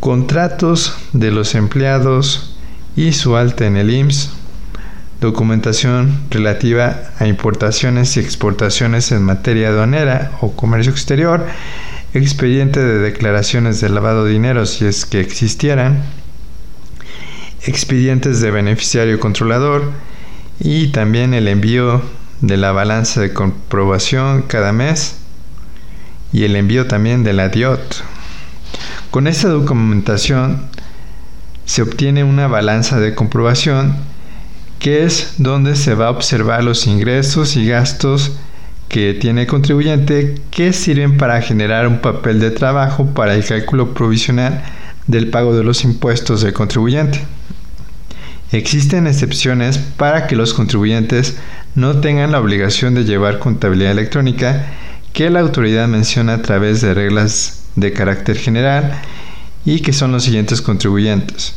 contratos 0.00 0.96
de 1.12 1.30
los 1.30 1.54
empleados 1.54 2.54
y 2.96 3.12
su 3.12 3.36
alta 3.36 3.66
en 3.66 3.76
el 3.76 3.90
IMSS, 3.90 4.30
documentación 5.20 6.20
relativa 6.30 7.10
a 7.18 7.26
importaciones 7.26 8.16
y 8.16 8.20
exportaciones 8.20 9.10
en 9.12 9.22
materia 9.22 9.68
aduanera 9.68 10.32
o 10.40 10.52
comercio 10.52 10.92
exterior, 10.92 11.46
expediente 12.12 12.80
de 12.80 12.98
declaraciones 12.98 13.80
de 13.80 13.88
lavado 13.88 14.24
de 14.24 14.32
dinero 14.32 14.66
si 14.66 14.84
es 14.84 15.06
que 15.06 15.20
existieran, 15.20 16.02
expedientes 17.62 18.40
de 18.40 18.50
beneficiario 18.50 19.18
controlador 19.18 19.90
y 20.60 20.88
también 20.88 21.32
el 21.34 21.48
envío 21.48 22.02
de 22.40 22.58
la 22.58 22.72
balanza 22.72 23.22
de 23.22 23.32
comprobación 23.32 24.42
cada 24.42 24.72
mes 24.72 25.16
y 26.34 26.42
el 26.42 26.56
envío 26.56 26.86
también 26.88 27.22
de 27.22 27.32
la 27.32 27.48
DIOT. 27.48 28.02
Con 29.12 29.28
esta 29.28 29.48
documentación 29.48 30.66
se 31.64 31.80
obtiene 31.80 32.24
una 32.24 32.48
balanza 32.48 32.98
de 32.98 33.14
comprobación 33.14 33.96
que 34.80 35.04
es 35.04 35.34
donde 35.38 35.76
se 35.76 35.94
va 35.94 36.08
a 36.08 36.10
observar 36.10 36.64
los 36.64 36.88
ingresos 36.88 37.56
y 37.56 37.66
gastos 37.66 38.32
que 38.88 39.14
tiene 39.14 39.42
el 39.42 39.46
contribuyente 39.46 40.34
que 40.50 40.72
sirven 40.72 41.16
para 41.16 41.40
generar 41.40 41.86
un 41.86 42.00
papel 42.00 42.40
de 42.40 42.50
trabajo 42.50 43.06
para 43.06 43.34
el 43.34 43.44
cálculo 43.44 43.94
provisional 43.94 44.64
del 45.06 45.30
pago 45.30 45.56
de 45.56 45.62
los 45.62 45.84
impuestos 45.84 46.42
del 46.42 46.52
contribuyente. 46.52 47.20
Existen 48.50 49.06
excepciones 49.06 49.78
para 49.78 50.26
que 50.26 50.34
los 50.34 50.52
contribuyentes 50.52 51.36
no 51.76 52.00
tengan 52.00 52.32
la 52.32 52.40
obligación 52.40 52.94
de 52.94 53.04
llevar 53.04 53.38
contabilidad 53.38 53.92
electrónica 53.92 54.66
que 55.14 55.30
la 55.30 55.40
autoridad 55.40 55.86
menciona 55.86 56.34
a 56.34 56.42
través 56.42 56.80
de 56.80 56.92
reglas 56.92 57.62
de 57.76 57.92
carácter 57.92 58.36
general 58.36 59.00
y 59.64 59.78
que 59.80 59.92
son 59.92 60.10
los 60.10 60.24
siguientes 60.24 60.60
contribuyentes. 60.60 61.54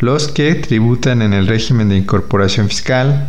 Los 0.00 0.26
que 0.26 0.54
tributan 0.56 1.22
en 1.22 1.32
el 1.32 1.46
régimen 1.46 1.88
de 1.88 1.96
incorporación 1.96 2.68
fiscal, 2.68 3.28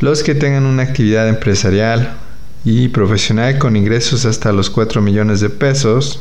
los 0.00 0.22
que 0.22 0.34
tengan 0.34 0.66
una 0.66 0.82
actividad 0.82 1.28
empresarial 1.28 2.18
y 2.62 2.88
profesional 2.88 3.58
con 3.58 3.74
ingresos 3.74 4.26
hasta 4.26 4.52
los 4.52 4.68
4 4.68 5.00
millones 5.00 5.40
de 5.40 5.48
pesos, 5.48 6.20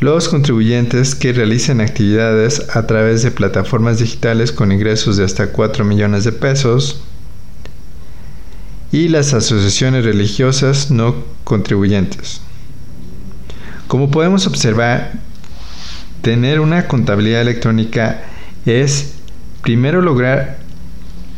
los 0.00 0.28
contribuyentes 0.28 1.14
que 1.14 1.32
realicen 1.32 1.80
actividades 1.80 2.74
a 2.74 2.88
través 2.88 3.22
de 3.22 3.30
plataformas 3.30 4.00
digitales 4.00 4.50
con 4.50 4.72
ingresos 4.72 5.16
de 5.16 5.24
hasta 5.24 5.52
4 5.52 5.84
millones 5.84 6.24
de 6.24 6.32
pesos, 6.32 7.03
y 8.94 9.08
las 9.08 9.34
asociaciones 9.34 10.04
religiosas 10.04 10.92
no 10.92 11.16
contribuyentes. 11.42 12.40
Como 13.88 14.12
podemos 14.12 14.46
observar, 14.46 15.14
tener 16.22 16.60
una 16.60 16.86
contabilidad 16.86 17.40
electrónica 17.40 18.22
es 18.66 19.14
primero 19.62 20.00
lograr 20.00 20.58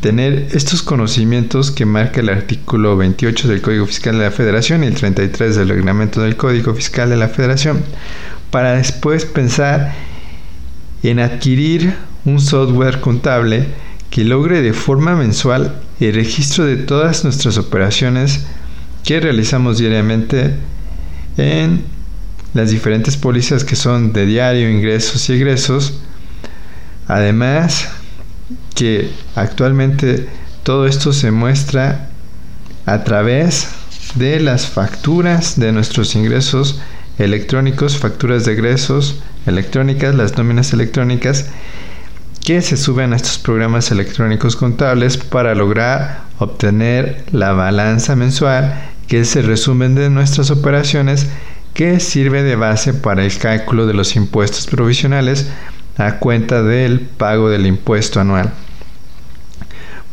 tener 0.03 0.49
estos 0.53 0.83
conocimientos 0.83 1.71
que 1.71 1.87
marca 1.87 2.21
el 2.21 2.29
artículo 2.29 2.95
28 2.99 3.49
del 3.49 3.63
Código 3.63 3.87
Fiscal 3.87 4.19
de 4.19 4.25
la 4.25 4.31
Federación 4.31 4.85
y 4.85 4.89
el 4.89 4.95
33 4.95 5.57
del 5.57 5.71
reglamento 5.71 6.21
del 6.21 6.37
Código 6.37 6.75
Fiscal 6.75 7.09
de 7.09 7.17
la 7.17 7.29
Federación, 7.29 7.83
para 8.51 8.75
después 8.75 9.25
pensar 9.25 9.95
en 11.03 11.21
adquirir 11.21 11.95
un 12.27 12.39
software 12.39 13.01
contable 13.01 13.65
que 14.11 14.25
logre 14.25 14.61
de 14.61 14.75
forma 14.75 15.17
mensual 15.17 15.86
el 16.01 16.15
registro 16.15 16.65
de 16.65 16.77
todas 16.77 17.25
nuestras 17.25 17.59
operaciones 17.59 18.45
que 19.05 19.21
realizamos 19.21 19.79
diariamente 19.79 20.55
en 21.37 21.85
las 22.55 22.71
diferentes 22.71 23.17
pólizas 23.17 23.65
que 23.65 23.77
son 23.77 24.13
de 24.13 24.27
diario, 24.27 24.71
ingresos 24.71 25.29
y 25.29 25.35
egresos. 25.35 26.01
Además 27.07 27.89
que 28.75 29.11
actualmente 29.35 30.29
todo 30.63 30.87
esto 30.87 31.13
se 31.13 31.31
muestra 31.31 32.09
a 32.85 33.05
través 33.05 33.69
de 34.15 34.41
las 34.41 34.67
facturas 34.67 35.59
de 35.59 35.73
nuestros 35.73 36.15
ingresos 36.15 36.81
electrónicos, 37.19 37.97
facturas 37.97 38.45
de 38.45 38.53
egresos 38.53 39.21
electrónicas, 39.47 40.15
las 40.15 40.37
nóminas 40.37 40.73
electrónicas 40.73 41.47
que 42.47 42.63
se 42.63 42.77
suben 42.77 43.13
a 43.13 43.17
estos 43.17 43.39
programas 43.39 43.91
electrónicos 43.91 44.55
contables 44.55 45.17
para 45.17 45.57
lograr 45.57 46.23
obtener 46.39 47.25
la 47.33 47.51
balanza 47.51 48.15
mensual 48.15 48.73
que 49.09 49.19
es 49.19 49.35
el 49.35 49.49
resumen 49.49 49.97
de 49.97 50.11
nuestras 50.11 50.53
operaciones 50.53 51.27
que 51.75 51.99
sirve 51.99 52.45
de 52.45 52.55
base 52.55 52.95
para 52.95 53.25
el 53.25 53.37
cálculo 53.37 53.89
de 53.89 53.95
los 53.95 54.15
impuestos 54.15 54.69
provisionales 54.69 55.49
a 55.97 56.21
cuenta 56.21 56.63
del 56.63 57.01
pago 57.01 57.51
del 57.51 57.67
impuesto 57.67 58.21
anual. 58.21 58.53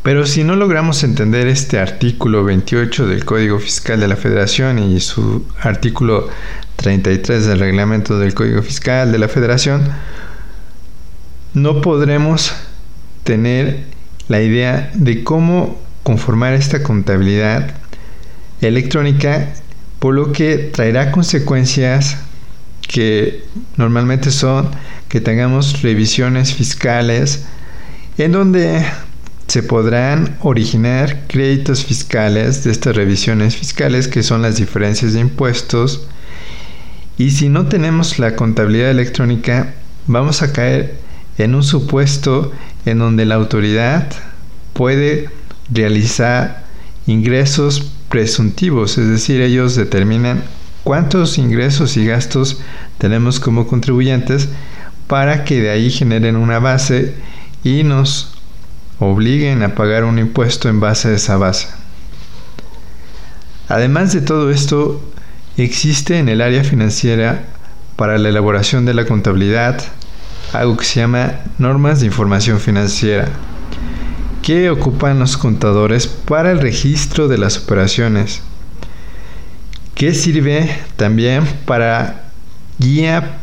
Pero 0.01 0.25
si 0.25 0.43
no 0.43 0.55
logramos 0.55 1.03
entender 1.03 1.45
este 1.45 1.77
artículo 1.77 2.43
28 2.43 3.05
del 3.05 3.25
Código 3.25 3.59
Fiscal 3.59 3.99
de 3.99 4.07
la 4.07 4.15
Federación 4.15 4.79
y 4.79 4.99
su 5.01 5.45
artículo 5.61 6.29
33 6.77 7.45
del 7.45 7.59
Reglamento 7.59 8.17
del 8.17 8.33
Código 8.33 8.63
Fiscal 8.63 9.11
de 9.11 9.19
la 9.19 9.27
Federación, 9.27 9.83
no 11.53 11.81
podremos 11.81 12.53
tener 13.24 13.83
la 14.27 14.41
idea 14.41 14.91
de 14.93 15.24
cómo 15.24 15.79
conformar 16.03 16.53
esta 16.53 16.83
contabilidad 16.83 17.75
electrónica, 18.62 19.53
por 20.00 20.13
lo 20.13 20.31
que 20.31 20.57
traerá 20.57 21.12
consecuencias 21.12 22.17
que 22.81 23.43
normalmente 23.77 24.31
son 24.31 24.69
que 25.07 25.22
tengamos 25.22 25.81
revisiones 25.81 26.53
fiscales 26.53 27.45
en 28.17 28.31
donde 28.31 28.86
se 29.48 29.63
podrán 29.63 30.38
originar 30.41 31.27
créditos 31.27 31.86
fiscales 31.86 32.63
de 32.63 32.72
estas 32.72 32.95
revisiones 32.95 33.55
fiscales 33.55 34.07
que 34.07 34.24
son 34.24 34.41
las 34.41 34.57
diferencias 34.57 35.13
de 35.13 35.19
impuestos. 35.19 36.07
Y 37.17 37.31
si 37.31 37.50
no 37.50 37.67
tenemos 37.67 38.19
la 38.19 38.36
contabilidad 38.36 38.91
electrónica 38.91 39.74
vamos 40.07 40.41
a 40.41 40.51
caer 40.51 40.95
en 41.37 41.55
un 41.55 41.63
supuesto 41.63 42.51
en 42.85 42.99
donde 42.99 43.25
la 43.25 43.35
autoridad 43.35 44.07
puede 44.73 45.29
realizar 45.71 46.63
ingresos 47.07 47.91
presuntivos, 48.09 48.97
es 48.97 49.07
decir, 49.09 49.41
ellos 49.41 49.75
determinan 49.75 50.43
cuántos 50.83 51.37
ingresos 51.37 51.97
y 51.97 52.05
gastos 52.05 52.59
tenemos 52.97 53.39
como 53.39 53.67
contribuyentes 53.67 54.49
para 55.07 55.43
que 55.43 55.61
de 55.61 55.69
ahí 55.69 55.89
generen 55.89 56.35
una 56.35 56.59
base 56.59 57.15
y 57.63 57.83
nos 57.83 58.33
obliguen 58.99 59.63
a 59.63 59.75
pagar 59.75 60.03
un 60.03 60.19
impuesto 60.19 60.69
en 60.69 60.79
base 60.79 61.09
a 61.09 61.13
esa 61.13 61.37
base. 61.37 61.67
Además 63.67 64.13
de 64.13 64.21
todo 64.21 64.51
esto, 64.51 65.01
existe 65.57 66.19
en 66.19 66.29
el 66.29 66.41
área 66.41 66.63
financiera 66.63 67.45
para 67.95 68.17
la 68.17 68.29
elaboración 68.29 68.85
de 68.85 68.93
la 68.93 69.05
contabilidad 69.05 69.81
algo 70.53 70.77
que 70.77 70.86
se 70.86 71.00
llama 71.00 71.39
normas 71.57 72.00
de 72.00 72.05
información 72.05 72.60
financiera, 72.60 73.29
que 74.41 74.69
ocupan 74.69 75.19
los 75.19 75.38
contadores 75.38 76.07
para 76.07 76.51
el 76.51 76.60
registro 76.60 77.27
de 77.27 77.38
las 77.38 77.57
operaciones, 77.57 78.41
que 79.95 80.13
sirve 80.13 80.69
también 80.95 81.43
para 81.65 82.25
guía 82.77 83.38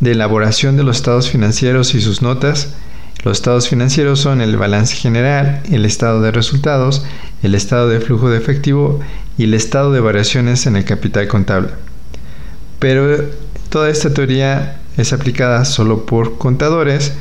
de 0.00 0.12
elaboración 0.12 0.76
de 0.76 0.82
los 0.82 0.96
estados 0.96 1.30
financieros 1.30 1.94
y 1.94 2.00
sus 2.00 2.22
notas, 2.22 2.74
los 3.22 3.36
estados 3.36 3.68
financieros 3.68 4.18
son 4.18 4.40
el 4.40 4.56
balance 4.56 4.96
general, 4.96 5.62
el 5.70 5.84
estado 5.84 6.22
de 6.22 6.30
resultados, 6.30 7.04
el 7.42 7.54
estado 7.54 7.88
de 7.88 8.00
flujo 8.00 8.30
de 8.30 8.38
efectivo 8.38 9.00
y 9.36 9.44
el 9.44 9.54
estado 9.54 9.92
de 9.92 10.00
variaciones 10.00 10.66
en 10.66 10.76
el 10.76 10.84
capital 10.84 11.28
contable. 11.28 11.70
Pero 12.78 13.26
toda 13.68 13.90
esta 13.90 14.12
teoría 14.14 14.79
es 15.00 15.12
aplicada 15.12 15.64
solo 15.64 16.06
por 16.06 16.38
contadores 16.38 17.12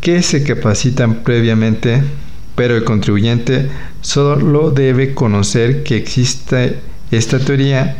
que 0.00 0.22
se 0.22 0.42
capacitan 0.42 1.22
previamente, 1.24 2.02
pero 2.54 2.76
el 2.76 2.84
contribuyente 2.84 3.68
solo 4.00 4.70
debe 4.70 5.14
conocer 5.14 5.82
que 5.82 5.96
existe 5.96 6.78
esta 7.10 7.38
teoría. 7.38 7.96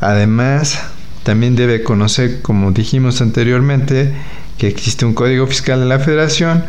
Además, 0.00 0.80
también 1.22 1.56
debe 1.56 1.82
conocer, 1.82 2.40
como 2.42 2.72
dijimos 2.72 3.20
anteriormente, 3.20 4.12
que 4.58 4.68
existe 4.68 5.04
un 5.04 5.14
Código 5.14 5.46
Fiscal 5.46 5.80
de 5.80 5.86
la 5.86 5.98
Federación 5.98 6.64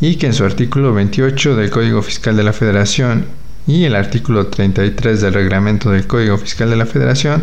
y 0.00 0.16
que 0.16 0.26
en 0.26 0.34
su 0.34 0.44
artículo 0.44 0.92
28 0.94 1.56
del 1.56 1.70
Código 1.70 2.02
Fiscal 2.02 2.36
de 2.36 2.44
la 2.44 2.52
Federación 2.52 3.26
y 3.66 3.84
el 3.84 3.94
artículo 3.94 4.46
33 4.46 5.20
del 5.20 5.34
reglamento 5.34 5.90
del 5.90 6.06
Código 6.06 6.38
Fiscal 6.38 6.70
de 6.70 6.76
la 6.76 6.86
Federación 6.86 7.42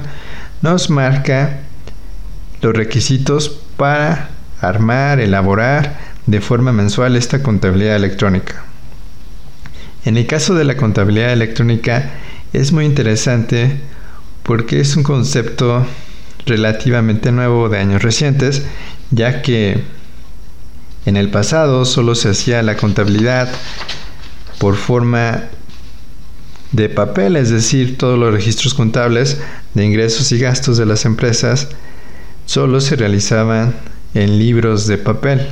nos 0.61 0.89
marca 0.89 1.61
los 2.61 2.73
requisitos 2.75 3.49
para 3.77 4.29
armar, 4.61 5.19
elaborar 5.19 5.97
de 6.25 6.41
forma 6.41 6.71
mensual 6.73 7.15
esta 7.15 7.41
contabilidad 7.41 7.95
electrónica. 7.95 8.63
En 10.05 10.17
el 10.17 10.25
caso 10.25 10.55
de 10.55 10.63
la 10.63 10.77
contabilidad 10.77 11.33
electrónica 11.33 12.11
es 12.53 12.71
muy 12.71 12.85
interesante 12.85 13.79
porque 14.43 14.79
es 14.79 14.95
un 14.95 15.03
concepto 15.03 15.85
relativamente 16.45 17.31
nuevo 17.31 17.69
de 17.69 17.79
años 17.79 18.01
recientes 18.01 18.63
ya 19.11 19.41
que 19.41 19.83
en 21.05 21.17
el 21.17 21.29
pasado 21.29 21.85
solo 21.85 22.15
se 22.15 22.29
hacía 22.29 22.61
la 22.61 22.75
contabilidad 22.75 23.49
por 24.57 24.75
forma 24.75 25.45
de 26.71 26.89
papel, 26.89 27.37
es 27.37 27.49
decir, 27.49 27.97
todos 27.97 28.19
los 28.19 28.33
registros 28.33 28.73
contables 28.73 29.37
de 29.73 29.85
ingresos 29.85 30.31
y 30.31 30.39
gastos 30.39 30.77
de 30.77 30.85
las 30.85 31.05
empresas 31.05 31.69
solo 32.47 32.81
se 32.81 32.95
realizaban 32.95 33.75
en 34.15 34.39
libros 34.39 34.87
de 34.87 34.97
papel. 34.97 35.47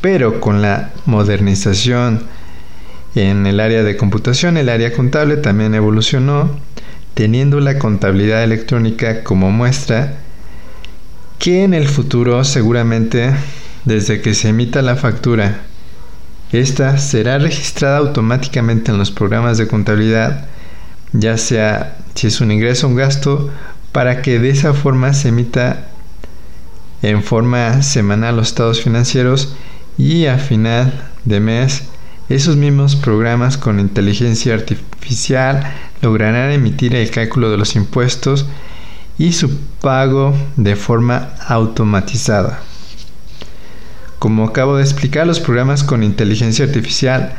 Pero 0.00 0.40
con 0.40 0.62
la 0.62 0.92
modernización 1.04 2.22
en 3.14 3.46
el 3.46 3.60
área 3.60 3.82
de 3.82 3.96
computación, 3.96 4.56
el 4.56 4.68
área 4.68 4.92
contable 4.92 5.36
también 5.36 5.74
evolucionó, 5.74 6.58
teniendo 7.14 7.60
la 7.60 7.78
contabilidad 7.78 8.44
electrónica 8.44 9.24
como 9.24 9.50
muestra 9.50 10.18
que 11.38 11.64
en 11.64 11.74
el 11.74 11.88
futuro 11.88 12.44
seguramente 12.44 13.32
desde 13.84 14.20
que 14.20 14.34
se 14.34 14.50
emita 14.50 14.82
la 14.82 14.96
factura, 14.96 15.62
esta 16.52 16.98
será 16.98 17.38
registrada 17.38 17.98
automáticamente 17.98 18.92
en 18.92 18.98
los 18.98 19.10
programas 19.10 19.58
de 19.58 19.66
contabilidad, 19.66 20.46
ya 21.12 21.36
sea 21.36 21.96
si 22.14 22.28
es 22.28 22.40
un 22.40 22.52
ingreso 22.52 22.86
o 22.86 22.90
un 22.90 22.96
gasto, 22.96 23.50
para 23.92 24.22
que 24.22 24.38
de 24.38 24.50
esa 24.50 24.74
forma 24.74 25.12
se 25.14 25.28
emita 25.28 25.88
en 27.06 27.22
forma 27.22 27.82
semanal 27.82 28.34
los 28.34 28.48
estados 28.48 28.82
financieros 28.82 29.54
y 29.96 30.26
a 30.26 30.38
final 30.38 31.08
de 31.24 31.38
mes 31.38 31.84
esos 32.28 32.56
mismos 32.56 32.96
programas 32.96 33.56
con 33.56 33.78
inteligencia 33.78 34.54
artificial 34.54 35.72
lograrán 36.02 36.50
emitir 36.50 36.96
el 36.96 37.08
cálculo 37.12 37.48
de 37.48 37.58
los 37.58 37.76
impuestos 37.76 38.46
y 39.18 39.32
su 39.32 39.56
pago 39.80 40.34
de 40.56 40.74
forma 40.74 41.34
automatizada. 41.46 42.58
Como 44.18 44.44
acabo 44.44 44.76
de 44.76 44.82
explicar, 44.82 45.28
los 45.28 45.38
programas 45.38 45.84
con 45.84 46.02
inteligencia 46.02 46.64
artificial 46.64 47.34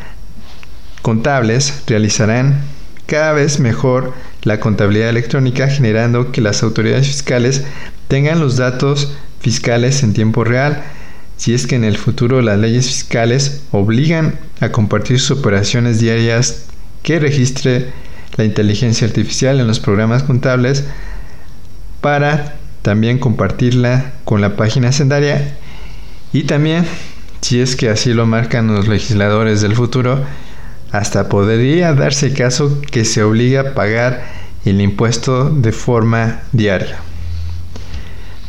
contables 1.02 1.84
realizarán 1.88 2.62
cada 3.06 3.34
vez 3.34 3.60
mejor 3.60 4.14
la 4.44 4.62
contabilidad 4.62 5.10
electrónica 5.10 5.68
generando 5.68 6.32
que 6.32 6.40
las 6.40 6.64
autoridades 6.64 7.08
fiscales 7.08 7.66
tengan 8.08 8.40
los 8.40 8.56
datos 8.56 9.12
fiscales 9.40 10.04
en 10.04 10.14
tiempo 10.14 10.44
real 10.44 10.84
si 11.38 11.54
es 11.54 11.68
que 11.68 11.76
en 11.76 11.84
el 11.84 11.98
futuro 11.98 12.42
las 12.42 12.58
leyes 12.58 12.88
fiscales 12.88 13.62
obligan 13.72 14.40
a 14.60 14.72
compartir 14.72 15.20
sus 15.20 15.38
operaciones 15.38 16.00
diarias 16.00 16.66
que 17.04 17.20
registre 17.20 17.92
la 18.36 18.44
inteligencia 18.44 19.08
artificial 19.08 19.60
en 19.60 19.68
los 19.68 19.80
programas 19.80 20.24
contables 20.24 20.84
para 22.02 22.56
también 22.82 23.20
compartirla 23.20 24.14
con 24.24 24.42
la 24.42 24.56
página 24.56 24.92
sendaria 24.92 25.58
y 26.34 26.44
también, 26.44 26.86
si 27.42 27.62
es 27.62 27.76
que 27.76 27.90
así 27.90 28.14
lo 28.14 28.26
marcan 28.26 28.68
los 28.68 28.88
legisladores 28.88 29.62
del 29.62 29.76
futuro, 29.76 30.24
hasta 30.92 31.30
podría 31.30 31.94
darse 31.94 32.34
caso 32.34 32.82
que 32.92 33.06
se 33.06 33.24
obliga 33.24 33.62
a 33.62 33.74
pagar 33.74 34.24
el 34.66 34.82
impuesto 34.82 35.50
de 35.50 35.72
forma 35.72 36.42
diaria. 36.52 36.98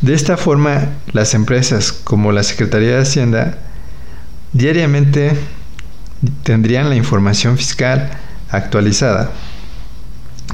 De 0.00 0.14
esta 0.14 0.36
forma, 0.36 0.90
las 1.12 1.34
empresas 1.34 1.92
como 1.92 2.30
la 2.30 2.44
Secretaría 2.44 2.90
de 2.90 3.02
Hacienda 3.02 3.58
diariamente 4.52 5.32
tendrían 6.44 6.88
la 6.88 6.94
información 6.94 7.56
fiscal 7.56 8.10
actualizada. 8.50 9.32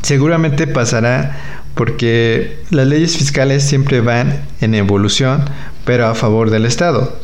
Seguramente 0.02 0.66
pasará 0.66 1.36
porque 1.74 2.62
las 2.70 2.86
leyes 2.86 3.16
fiscales 3.16 3.64
siempre 3.64 4.00
van 4.00 4.44
en 4.60 4.74
evolución, 4.74 5.44
pero 5.84 6.06
a 6.06 6.14
favor 6.14 6.50
del 6.50 6.64
Estado. 6.64 7.18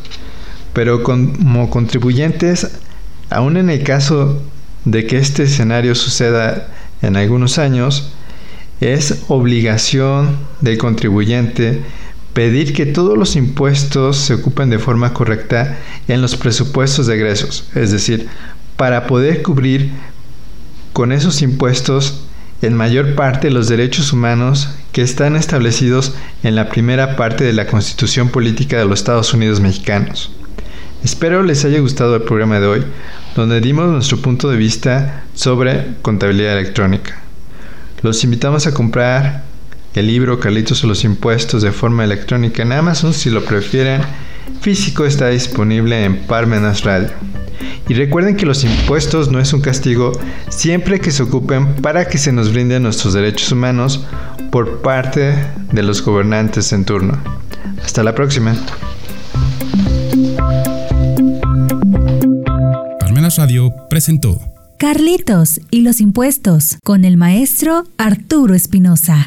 Pero 0.73 1.03
como 1.03 1.69
contribuyentes, 1.69 2.69
aún 3.29 3.57
en 3.57 3.69
el 3.69 3.83
caso 3.83 4.41
de 4.85 5.07
que 5.07 5.17
este 5.17 5.43
escenario 5.43 5.95
suceda 5.95 6.67
en 7.01 7.15
algunos 7.15 7.57
años, 7.57 8.11
es 8.79 9.23
obligación 9.27 10.37
del 10.61 10.77
contribuyente 10.77 11.81
pedir 12.33 12.73
que 12.73 12.85
todos 12.85 13.17
los 13.17 13.35
impuestos 13.35 14.17
se 14.17 14.33
ocupen 14.33 14.69
de 14.69 14.79
forma 14.79 15.13
correcta 15.13 15.77
en 16.07 16.21
los 16.21 16.35
presupuestos 16.35 17.07
de 17.07 17.15
egresos, 17.15 17.65
es 17.75 17.91
decir, 17.91 18.27
para 18.77 19.07
poder 19.07 19.41
cubrir 19.41 19.91
con 20.93 21.11
esos 21.11 21.41
impuestos 21.41 22.21
en 22.61 22.73
mayor 22.73 23.15
parte 23.15 23.49
los 23.49 23.67
derechos 23.67 24.13
humanos 24.13 24.69
que 24.91 25.01
están 25.01 25.35
establecidos 25.35 26.13
en 26.43 26.55
la 26.55 26.69
primera 26.69 27.15
parte 27.15 27.43
de 27.43 27.53
la 27.53 27.67
Constitución 27.67 28.29
Política 28.29 28.77
de 28.77 28.85
los 28.85 28.99
Estados 28.99 29.33
Unidos 29.33 29.59
Mexicanos. 29.59 30.31
Espero 31.03 31.41
les 31.41 31.65
haya 31.65 31.79
gustado 31.79 32.15
el 32.15 32.21
programa 32.21 32.59
de 32.59 32.67
hoy, 32.67 32.83
donde 33.35 33.61
dimos 33.61 33.89
nuestro 33.89 34.17
punto 34.17 34.49
de 34.49 34.57
vista 34.57 35.23
sobre 35.33 35.95
contabilidad 36.03 36.59
electrónica. 36.59 37.19
Los 38.03 38.23
invitamos 38.23 38.67
a 38.67 38.73
comprar 38.73 39.43
el 39.95 40.07
libro 40.07 40.39
Carlitos 40.39 40.83
o 40.83 40.87
los 40.87 41.03
impuestos 41.03 41.61
de 41.61 41.71
forma 41.71 42.03
electrónica 42.03 42.63
en 42.63 42.71
Amazon 42.71 43.13
si 43.13 43.29
lo 43.29 43.43
prefieren. 43.43 44.01
Físico 44.61 45.05
está 45.05 45.29
disponible 45.29 46.03
en 46.05 46.19
Parmenas 46.19 46.83
Radio. 46.83 47.09
Y 47.89 47.93
recuerden 47.93 48.37
que 48.37 48.45
los 48.45 48.63
impuestos 48.63 49.31
no 49.31 49.39
es 49.39 49.53
un 49.53 49.61
castigo 49.61 50.11
siempre 50.49 50.99
que 50.99 51.11
se 51.11 51.23
ocupen 51.23 51.75
para 51.75 52.07
que 52.07 52.17
se 52.17 52.31
nos 52.31 52.51
brinden 52.51 52.83
nuestros 52.83 53.13
derechos 53.13 53.51
humanos 53.51 54.05
por 54.51 54.81
parte 54.81 55.35
de 55.71 55.83
los 55.83 56.03
gobernantes 56.03 56.71
en 56.73 56.85
turno. 56.85 57.21
Hasta 57.83 58.03
la 58.03 58.15
próxima. 58.15 58.55
Parmenas 62.99 63.37
Radio 63.37 63.73
presentó 63.89 64.39
Carlitos 64.77 65.59
y 65.69 65.81
los 65.81 66.01
impuestos 66.01 66.77
con 66.83 67.05
el 67.05 67.15
maestro 67.17 67.83
Arturo 67.97 68.55
Espinosa. 68.55 69.17